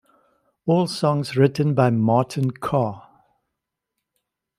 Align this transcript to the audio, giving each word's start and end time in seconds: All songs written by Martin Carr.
All 0.65 0.87
songs 0.87 1.37
written 1.37 1.75
by 1.75 1.91
Martin 1.91 2.49
Carr. 2.49 3.07